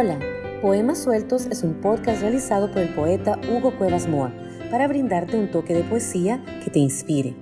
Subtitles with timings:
[0.00, 0.20] Hola,
[0.62, 4.32] Poemas Sueltos es un podcast realizado por el poeta Hugo Cuevas Moa
[4.70, 7.34] para brindarte un toque de poesía que te inspire.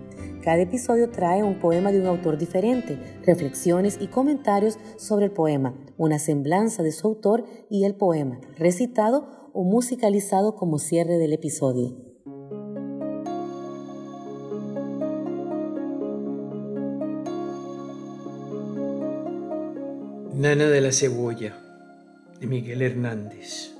[0.43, 5.75] Cada episodio trae un poema de un autor diferente, reflexiones y comentarios sobre el poema,
[5.99, 11.95] una semblanza de su autor y el poema, recitado o musicalizado como cierre del episodio.
[20.33, 21.66] Nana de la Cebolla
[22.41, 23.73] de Miguel Hernández.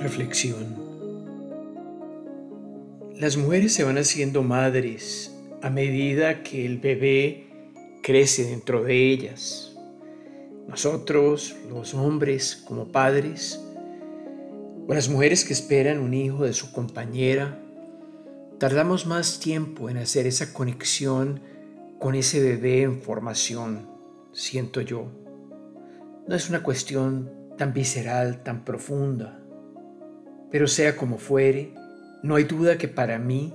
[0.00, 0.76] Reflexión.
[3.18, 7.46] Las mujeres se van haciendo madres a medida que el bebé
[8.02, 9.76] crece dentro de ellas.
[10.68, 13.60] Nosotros, los hombres, como padres,
[14.86, 17.60] o las mujeres que esperan un hijo de su compañera,
[18.58, 21.40] tardamos más tiempo en hacer esa conexión
[21.98, 23.88] con ese bebé en formación,
[24.32, 25.06] siento yo.
[26.28, 29.40] No es una cuestión tan visceral, tan profunda.
[30.50, 31.74] Pero sea como fuere,
[32.22, 33.54] no hay duda que para mí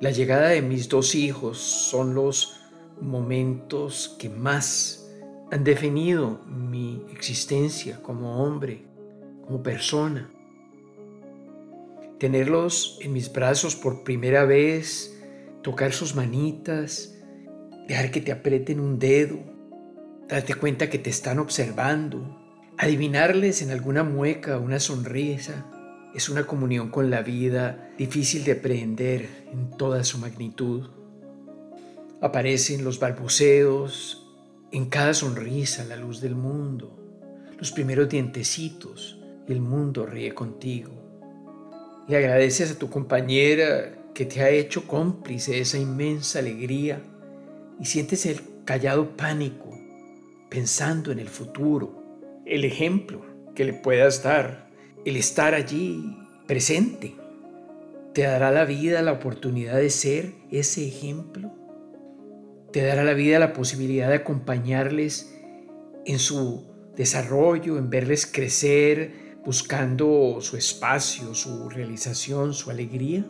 [0.00, 2.60] la llegada de mis dos hijos son los
[3.00, 5.10] momentos que más
[5.50, 8.86] han definido mi existencia como hombre,
[9.44, 10.30] como persona.
[12.18, 15.14] Tenerlos en mis brazos por primera vez,
[15.62, 17.14] tocar sus manitas,
[17.88, 19.38] dejar que te aprieten un dedo,
[20.28, 22.38] darte cuenta que te están observando,
[22.78, 25.66] adivinarles en alguna mueca una sonrisa,
[26.14, 30.90] es una comunión con la vida difícil de aprehender en toda su magnitud.
[32.20, 34.30] Aparecen los balbuceos,
[34.70, 36.98] en cada sonrisa la luz del mundo,
[37.58, 40.92] los primeros dientecitos, y el mundo ríe contigo.
[42.08, 47.02] Le agradeces a tu compañera que te ha hecho cómplice de esa inmensa alegría
[47.82, 49.76] y sientes el callado pánico
[50.48, 53.26] pensando en el futuro, el ejemplo
[53.56, 54.70] que le puedas dar,
[55.04, 56.16] el estar allí
[56.46, 57.16] presente.
[58.14, 61.50] ¿Te dará la vida la oportunidad de ser ese ejemplo?
[62.70, 65.36] ¿Te dará la vida la posibilidad de acompañarles
[66.06, 66.64] en su
[66.96, 73.26] desarrollo, en verles crecer, buscando su espacio, su realización, su alegría?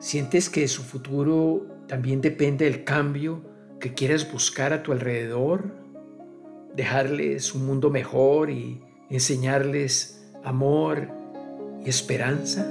[0.00, 3.42] ¿Sientes que su futuro también depende del cambio
[3.80, 5.74] que quieras buscar a tu alrededor,
[6.74, 11.08] dejarles un mundo mejor y enseñarles amor
[11.84, 12.70] y esperanza.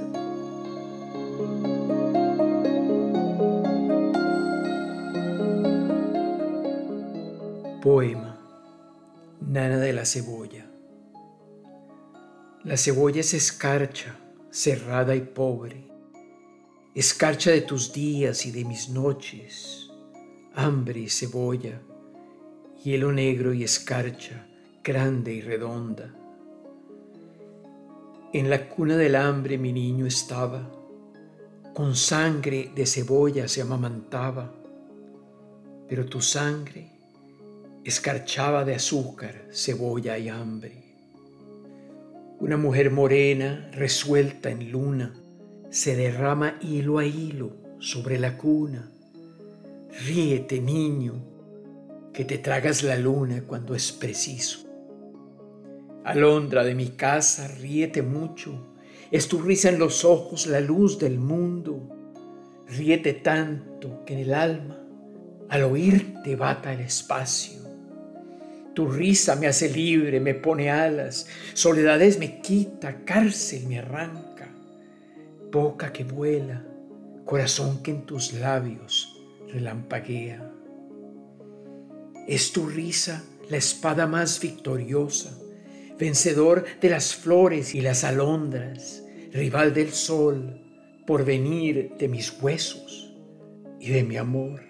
[7.82, 8.38] Poema
[9.40, 10.66] Nana de la cebolla.
[12.62, 14.16] La cebolla es escarcha,
[14.50, 15.87] cerrada y pobre
[16.94, 19.90] escarcha de tus días y de mis noches,
[20.54, 21.80] hambre y cebolla,
[22.82, 24.46] hielo negro y escarcha,
[24.82, 26.14] grande y redonda.
[28.32, 30.70] En la cuna del hambre mi niño estaba,
[31.74, 34.52] con sangre de cebolla se amamantaba,
[35.88, 36.90] pero tu sangre
[37.84, 40.84] escarchaba de azúcar, cebolla y hambre.
[42.40, 45.14] Una mujer morena, resuelta en luna,
[45.70, 48.90] se derrama hilo a hilo sobre la cuna.
[50.06, 51.14] Ríete, niño,
[52.12, 54.66] que te tragas la luna cuando es preciso.
[56.04, 58.74] Alondra de mi casa, ríete mucho,
[59.10, 61.94] es tu risa en los ojos la luz del mundo.
[62.66, 64.82] Ríete tanto que en el alma,
[65.50, 67.58] al oírte, bata el espacio.
[68.74, 74.47] Tu risa me hace libre, me pone alas, soledades me quita, cárcel me arranca
[75.50, 76.64] boca que vuela,
[77.24, 79.16] corazón que en tus labios
[79.48, 80.52] relampaguea.
[82.26, 85.38] Es tu risa la espada más victoriosa,
[85.98, 89.02] vencedor de las flores y las alondras,
[89.32, 90.60] rival del sol,
[91.06, 93.14] por venir de mis huesos
[93.80, 94.60] y de mi amor.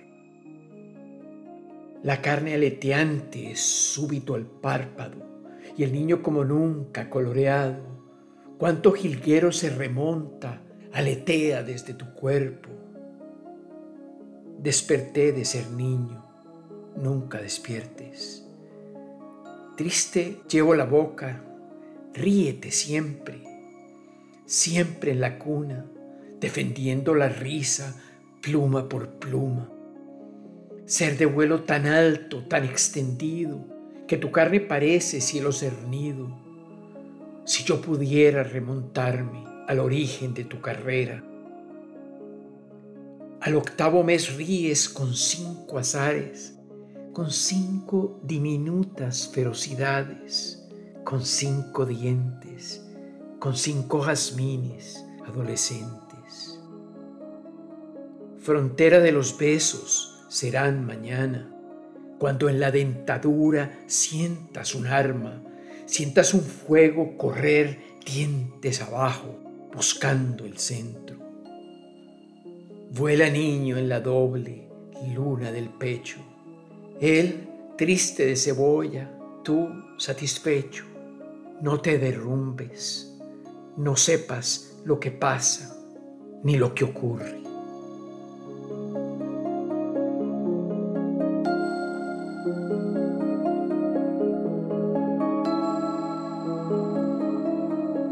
[2.04, 5.26] La carne aleteante es súbito al párpado
[5.76, 7.82] y el niño como nunca coloreado.
[8.56, 10.62] Cuánto jilguero se remonta
[10.93, 12.70] aletea desde tu cuerpo.
[14.58, 16.25] Desperté de ser niño,
[16.96, 18.44] nunca despiertes.
[19.76, 21.44] Triste llevo la boca,
[22.12, 23.44] ríete siempre,
[24.46, 25.87] siempre en la cuna,
[26.40, 27.94] defendiendo la risa
[28.43, 29.70] pluma por pluma.
[30.87, 33.64] Ser de vuelo tan alto, tan extendido,
[34.08, 36.29] que tu carne parece cielo cernido.
[37.44, 41.23] Si yo pudiera remontarme al origen de tu carrera.
[43.43, 46.59] Al octavo mes ríes con cinco azares,
[47.12, 50.67] con cinco diminutas ferocidades,
[51.05, 52.82] con cinco dientes,
[53.38, 56.59] con cinco jazmines adolescentes.
[58.38, 61.55] Frontera de los besos serán mañana,
[62.19, 65.43] cuando en la dentadura sientas un arma,
[65.85, 69.47] sientas un fuego correr dientes abajo,
[69.78, 71.16] buscando el centro.
[72.90, 74.69] Vuela niño en la doble
[75.14, 76.19] luna del pecho,
[77.00, 79.08] él triste de cebolla,
[79.44, 80.84] tú satisfecho.
[81.60, 83.16] No te derrumbes,
[83.76, 85.76] no sepas lo que pasa
[86.42, 87.40] ni lo que ocurre.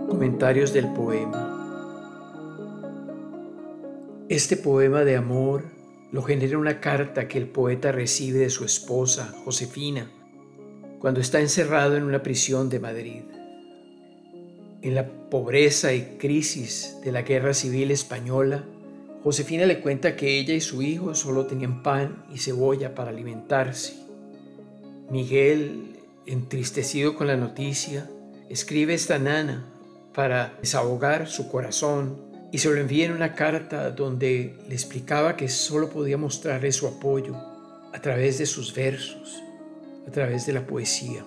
[0.09, 1.46] Comentarios del poema.
[4.29, 5.67] Este poema de amor
[6.11, 10.11] lo genera una carta que el poeta recibe de su esposa, Josefina,
[10.99, 13.23] cuando está encerrado en una prisión de Madrid.
[14.83, 18.65] En la pobreza y crisis de la guerra civil española,
[19.23, 23.95] Josefina le cuenta que ella y su hijo solo tenían pan y cebolla para alimentarse.
[25.09, 28.11] Miguel, entristecido con la noticia,
[28.49, 29.73] escribe esta nana
[30.13, 32.26] para desahogar su corazón
[32.57, 36.87] y se lo envía en una carta donde le explicaba que solo podía mostrarle su
[36.87, 37.37] apoyo
[37.93, 39.43] a través de sus versos,
[40.09, 41.23] a través de la poesía.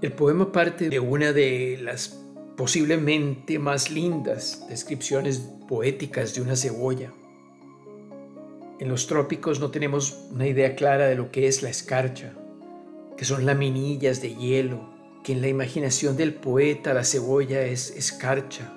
[0.00, 2.18] El poema parte de una de las
[2.56, 7.12] posiblemente más lindas descripciones poéticas de una cebolla.
[8.80, 12.32] En los trópicos no tenemos una idea clara de lo que es la escarcha,
[13.18, 18.72] que son laminillas de hielo que en la imaginación del poeta la cebolla es escarcha,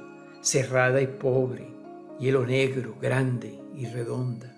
[0.48, 1.68] cerrada y pobre,
[2.20, 4.54] hielo negro, grande y redonda.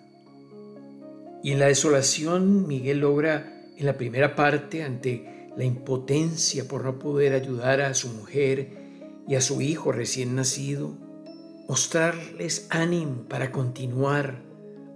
[1.41, 6.99] Y en la desolación Miguel logra en la primera parte, ante la impotencia por no
[6.99, 8.69] poder ayudar a su mujer
[9.27, 10.97] y a su hijo recién nacido,
[11.67, 14.41] mostrarles ánimo para continuar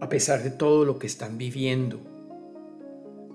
[0.01, 2.13] a pesar de todo lo que están viviendo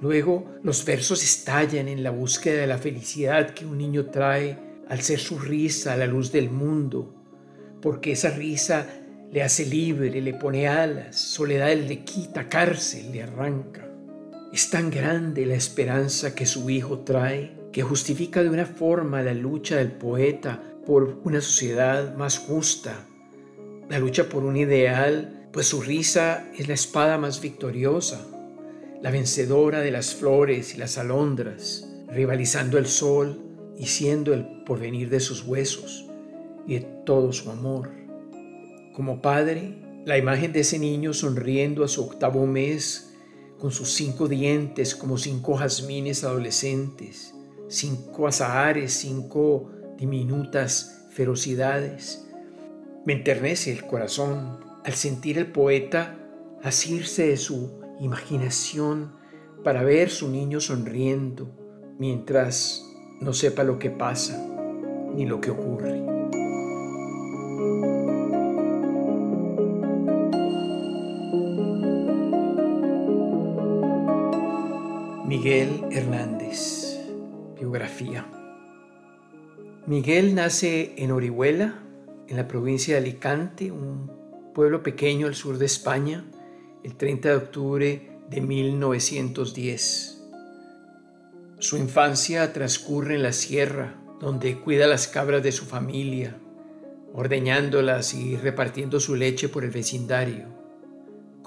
[0.00, 4.56] Luego los versos estallan en la búsqueda de la felicidad que un niño trae
[4.88, 7.17] al ser su risa a la luz del mundo,
[7.80, 8.86] porque esa risa
[9.30, 13.88] le hace libre, le pone alas, soledad le quita, cárcel le arranca.
[14.52, 19.34] Es tan grande la esperanza que su hijo trae que justifica de una forma la
[19.34, 23.06] lucha del poeta por una sociedad más justa,
[23.90, 28.26] la lucha por un ideal, pues su risa es la espada más victoriosa
[29.02, 33.40] la vencedora de las flores y las alondras, rivalizando el sol
[33.76, 36.07] y siendo el porvenir de sus huesos
[36.68, 37.90] y de todo su amor.
[38.94, 43.16] Como padre, la imagen de ese niño sonriendo a su octavo mes,
[43.58, 47.34] con sus cinco dientes como cinco jazmines adolescentes,
[47.66, 52.24] cinco azahares, cinco diminutas ferocidades.
[53.04, 56.14] Me enternece el corazón al sentir el poeta
[56.62, 59.12] asirse de su imaginación
[59.64, 61.50] para ver su niño sonriendo
[61.98, 62.84] mientras
[63.20, 64.44] no sepa lo que pasa
[65.14, 66.17] ni lo que ocurre.
[75.28, 76.96] Miguel Hernández,
[77.54, 78.26] biografía.
[79.86, 81.82] Miguel nace en Orihuela,
[82.28, 84.10] en la provincia de Alicante, un
[84.54, 86.24] pueblo pequeño al sur de España,
[86.82, 90.24] el 30 de octubre de 1910.
[91.58, 96.38] Su infancia transcurre en la sierra, donde cuida las cabras de su familia,
[97.12, 100.57] ordeñándolas y repartiendo su leche por el vecindario.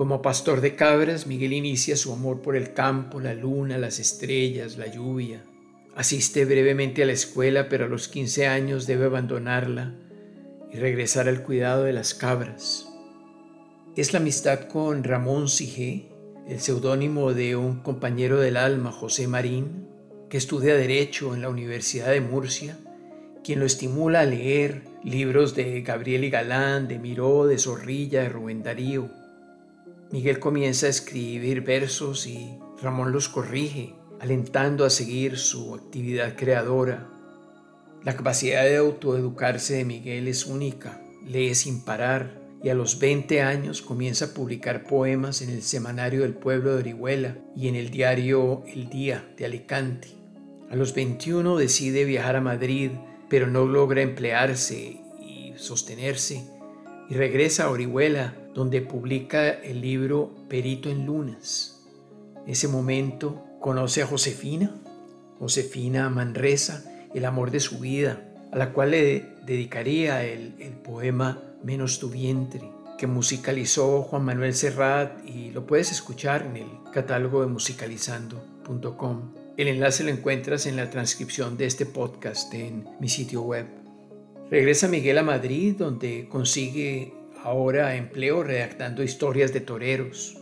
[0.01, 4.79] Como pastor de cabras, Miguel inicia su amor por el campo, la luna, las estrellas,
[4.79, 5.45] la lluvia.
[5.95, 9.93] Asiste brevemente a la escuela, pero a los 15 años debe abandonarla
[10.73, 12.87] y regresar al cuidado de las cabras
[13.95, 16.09] es la amistad con Ramón Sige,
[16.47, 19.87] el seudónimo de un compañero del alma, José Marín,
[20.29, 22.79] que estudia Derecho en la Universidad de Murcia,
[23.43, 28.29] quien lo estimula a leer libros de Gabriel y Galán, de Miró, de Zorrilla, de
[28.29, 29.20] Rubén Darío.
[30.11, 37.09] Miguel comienza a escribir versos y Ramón los corrige, alentando a seguir su actividad creadora.
[38.03, 43.41] La capacidad de autoeducarse de Miguel es única, lee sin parar, y a los 20
[43.41, 47.89] años comienza a publicar poemas en el Semanario del Pueblo de Orihuela y en el
[47.89, 50.09] diario El Día de Alicante.
[50.69, 52.91] A los 21 decide viajar a Madrid,
[53.29, 56.43] pero no logra emplearse y sostenerse
[57.09, 61.85] y regresa a Orihuela donde publica el libro Perito en Lunas.
[62.47, 64.75] Ese momento conoce a Josefina,
[65.39, 71.41] Josefina Manresa, el amor de su vida, a la cual le dedicaría el, el poema
[71.63, 77.41] Menos tu vientre, que musicalizó Juan Manuel Serrat y lo puedes escuchar en el catálogo
[77.41, 79.33] de musicalizando.com.
[79.57, 83.67] El enlace lo encuentras en la transcripción de este podcast en mi sitio web.
[84.49, 90.37] Regresa Miguel a Madrid donde consigue ahora empleo redactando historias de toreros.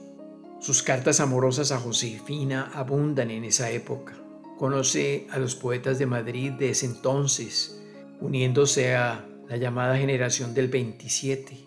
[0.60, 4.18] Sus cartas amorosas a Josefina abundan en esa época.
[4.58, 7.82] Conoce a los poetas de Madrid de ese entonces,
[8.20, 11.58] uniéndose a la llamada generación del 27,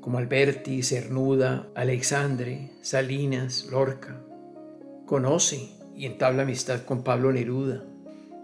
[0.00, 4.22] como Alberti, Cernuda, Alexandre, Salinas, Lorca.
[5.06, 7.84] Conoce y entabla amistad con Pablo Neruda.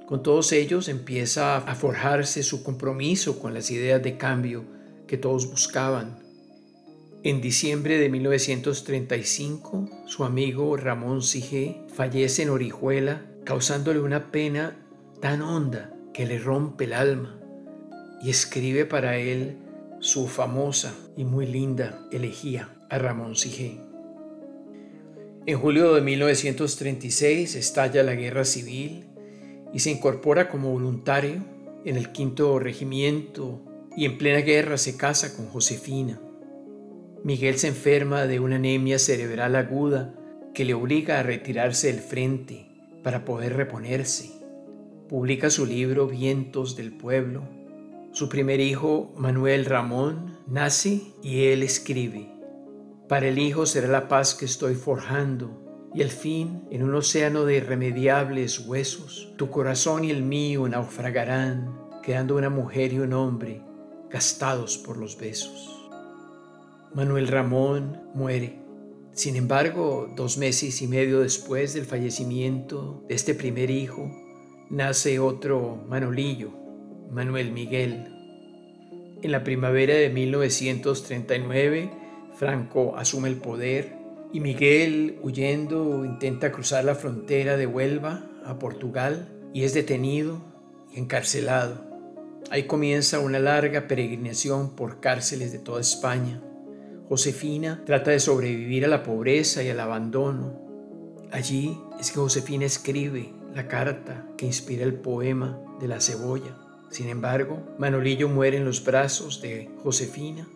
[0.07, 4.65] Con todos ellos empieza a forjarse su compromiso con las ideas de cambio
[5.07, 6.22] que todos buscaban.
[7.25, 14.77] En diciembre de 1935, su amigo Ramón Sige fallece en Orihuela, causándole una pena
[15.21, 17.39] tan honda que le rompe el alma,
[18.21, 19.57] y escribe para él
[20.01, 23.81] su famosa y muy linda elegía a Ramón Sige.
[25.47, 29.07] En julio de 1936 estalla la guerra civil
[29.73, 31.45] y se incorpora como voluntario
[31.85, 33.63] en el quinto regimiento
[33.97, 36.21] y en plena guerra se casa con Josefina.
[37.25, 40.15] Miguel se enferma de una anemia cerebral aguda
[40.55, 42.67] que le obliga a retirarse del frente
[43.05, 44.33] para poder reponerse.
[45.09, 47.43] Publica su libro Vientos del Pueblo.
[48.11, 52.29] Su primer hijo, Manuel Ramón, nace y él escribe.
[53.09, 57.45] Para el hijo será la paz que estoy forjando y el fin, en un océano
[57.45, 63.63] de irremediables huesos, tu corazón y el mío naufragarán, quedando una mujer y un hombre
[64.11, 65.82] gastados por los besos.
[66.95, 68.59] Manuel Ramón muere.
[69.13, 74.11] Sin embargo, dos meses y medio después del fallecimiento de este primer hijo,
[74.69, 76.51] nace otro Manolillo,
[77.11, 78.15] Manuel Miguel.
[79.23, 81.91] En la primavera de 1939,
[82.35, 83.95] Franco asume el poder
[84.31, 90.43] y Miguel, huyendo, intenta cruzar la frontera de Huelva a Portugal y es detenido
[90.95, 91.87] y encarcelado.
[92.51, 96.43] Ahí comienza una larga peregrinación por cárceles de toda España
[97.13, 100.59] Josefina trata de sobrevivir a la pobreza y al abandono.
[101.31, 106.57] Allí es que Josefina escribe la carta que inspira el poema de la cebolla.
[106.89, 110.49] Sin embargo, Manolillo muere en los brazos de Josefina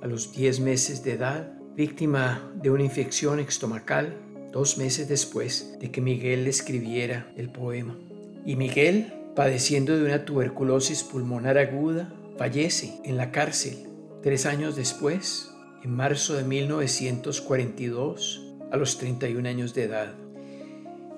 [0.00, 4.16] a los 10 meses de edad, víctima de una infección estomacal,
[4.52, 7.98] dos meses después de que Miguel le escribiera el poema.
[8.44, 13.88] Y Miguel, padeciendo de una tuberculosis pulmonar aguda, fallece en la cárcel.
[14.22, 15.50] Tres años después,
[15.86, 20.12] en marzo de 1942 a los 31 años de edad.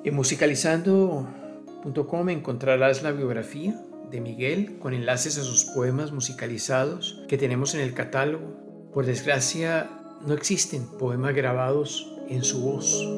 [0.04, 7.75] En musicalizando.com encontrarás la biografía de Miguel con enlaces a sus poemas musicalizados que tenemos
[7.75, 8.90] en el catálogo.
[8.92, 9.88] Por desgracia,
[10.26, 13.08] no existen poemas grabados en su voz.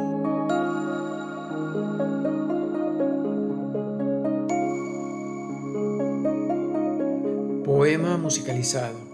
[7.64, 9.09] Poema musicalizado.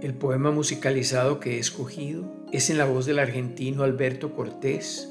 [0.00, 5.08] El poema musicalizado que he escogido es en la voz del argentino Alberto Cortés,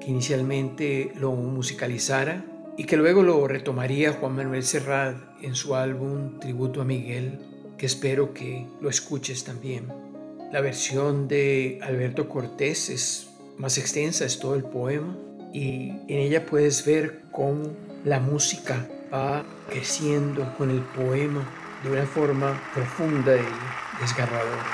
[0.00, 2.44] que inicialmente lo musicalizara
[2.76, 7.40] y que luego lo retomaría Juan Manuel Serrat en su álbum Tributo a Miguel,
[7.78, 9.88] que espero que lo escuches también.
[10.52, 15.18] La versión de Alberto Cortés es más extensa, es todo el poema,
[15.52, 17.72] y en ella puedes ver cómo
[18.04, 21.44] la música va creciendo con el poema
[21.82, 23.48] de una forma profunda y
[24.00, 24.64] desgarradora.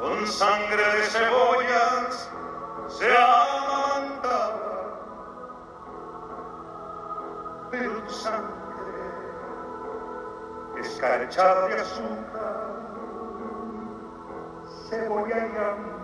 [0.00, 2.28] Con sangre de cebollas
[2.88, 4.72] se amamantaba,
[7.70, 8.50] pero tu sangre
[10.80, 12.66] escarchada de azúcar,
[14.88, 15.99] cebolla y hambre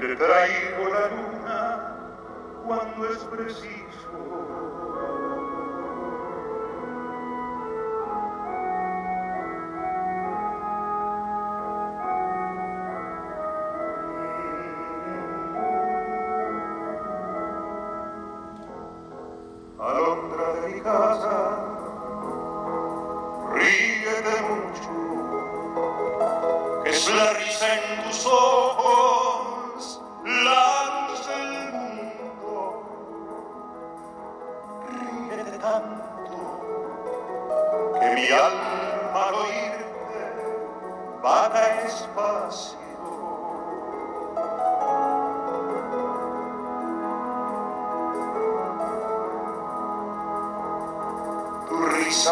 [0.00, 1.96] te traigo la luna
[2.64, 4.29] cuando es preciso.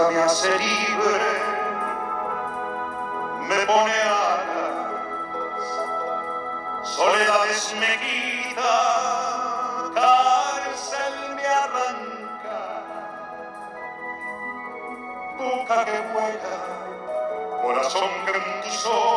[0.06, 1.28] Me hace libre,
[3.48, 4.86] me pone alas,
[6.84, 8.72] soledades me quita,
[9.94, 12.60] cárcel me arranca,
[15.36, 16.56] boca que vuela,
[17.62, 19.07] corazón que en tus ojos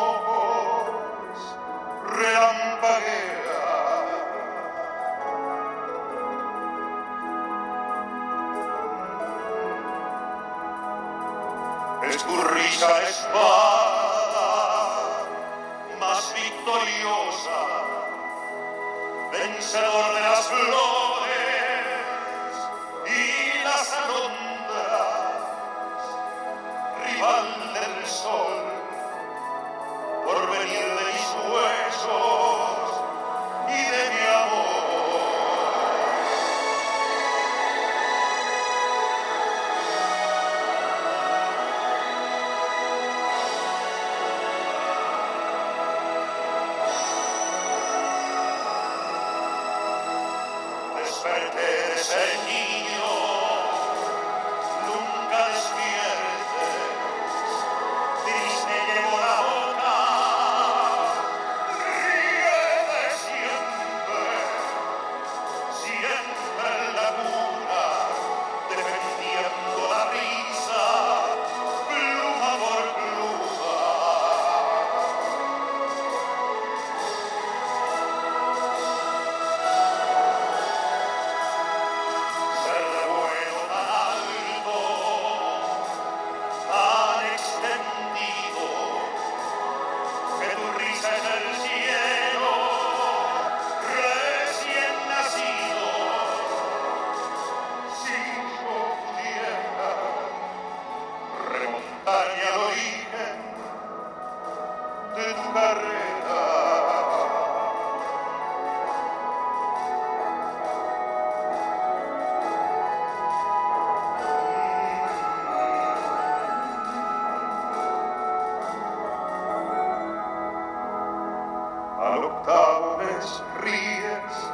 [123.62, 124.52] ríes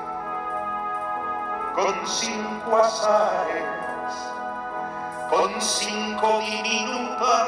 [1.73, 3.63] con cinco azares,
[5.29, 7.47] con cinco diminutas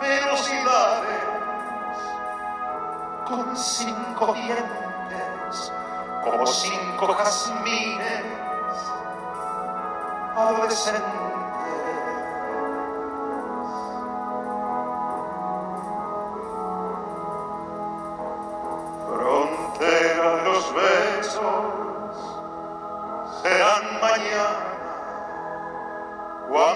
[0.00, 1.24] velocidades,
[3.26, 5.72] con cinco dientes,
[6.22, 8.24] como cinco jazmines
[10.36, 11.31] adolescentes.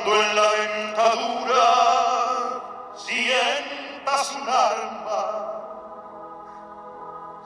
[0.07, 1.65] Cuando en la dentadura
[2.95, 5.23] sientas un arma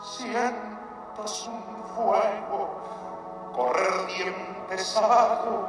[0.02, 1.62] sientas un
[1.94, 2.60] fuego
[3.54, 5.68] correr dientes abajo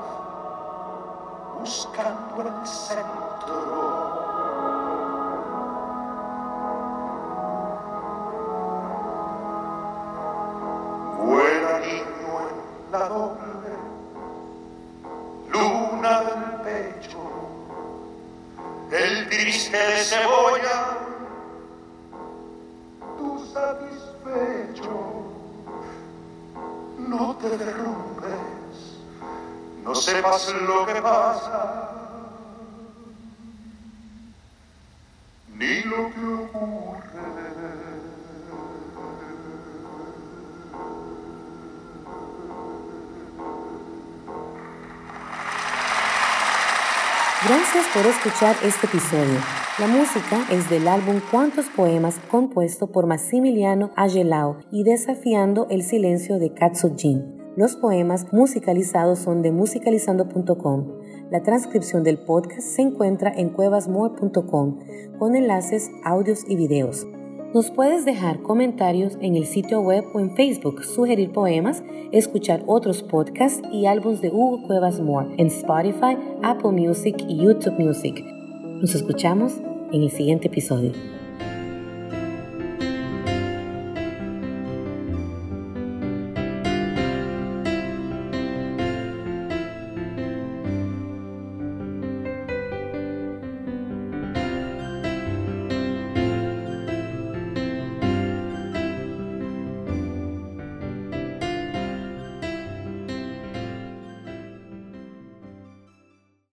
[1.60, 4.01] buscando el centro
[27.12, 29.02] no te derrumbes,
[29.84, 31.91] no sepas lo que pasa,
[35.58, 36.91] ni lo que ocurre.
[47.52, 49.38] Gracias por escuchar este episodio.
[49.78, 56.40] La música es del álbum Cuantos Poemas compuesto por Massimiliano Agelao y Desafiando el Silencio
[56.40, 57.52] de Katsujin.
[57.58, 60.94] Los poemas musicalizados son de musicalizando.com.
[61.30, 64.80] La transcripción del podcast se encuentra en cuevasmore.com
[65.20, 67.06] con enlaces, audios y videos.
[67.54, 71.84] Nos puedes dejar comentarios en el sitio web o en Facebook, sugerir poemas,
[72.14, 77.78] escuchar otros podcasts y álbumes de Hugo Cuevas Moore en Spotify, Apple Music y YouTube
[77.78, 78.24] Music.
[78.80, 79.58] Nos escuchamos
[79.92, 81.21] en el siguiente episodio.